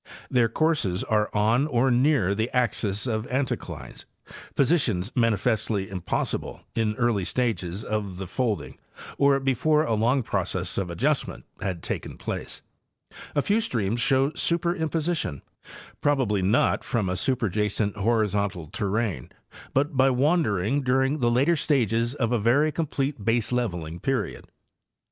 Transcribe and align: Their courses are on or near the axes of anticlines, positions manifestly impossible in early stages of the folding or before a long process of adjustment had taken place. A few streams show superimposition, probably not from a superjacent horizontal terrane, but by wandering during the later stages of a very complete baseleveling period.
Their 0.31 0.49
courses 0.49 1.03
are 1.03 1.29
on 1.31 1.67
or 1.67 1.91
near 1.91 2.33
the 2.33 2.49
axes 2.57 3.05
of 3.05 3.27
anticlines, 3.27 4.05
positions 4.55 5.11
manifestly 5.15 5.91
impossible 5.91 6.61
in 6.73 6.95
early 6.95 7.23
stages 7.23 7.83
of 7.83 8.17
the 8.17 8.25
folding 8.25 8.79
or 9.19 9.39
before 9.39 9.83
a 9.83 9.93
long 9.93 10.23
process 10.23 10.79
of 10.79 10.89
adjustment 10.89 11.45
had 11.61 11.83
taken 11.83 12.17
place. 12.17 12.63
A 13.35 13.43
few 13.43 13.61
streams 13.61 14.01
show 14.01 14.31
superimposition, 14.31 15.43
probably 16.01 16.41
not 16.41 16.83
from 16.83 17.07
a 17.07 17.13
superjacent 17.13 17.95
horizontal 17.95 18.69
terrane, 18.71 19.29
but 19.71 19.95
by 19.95 20.09
wandering 20.09 20.81
during 20.81 21.19
the 21.19 21.29
later 21.29 21.55
stages 21.55 22.15
of 22.15 22.31
a 22.31 22.39
very 22.39 22.71
complete 22.71 23.23
baseleveling 23.23 24.01
period. 24.01 24.47